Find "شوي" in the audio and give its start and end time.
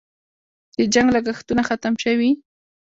2.03-2.31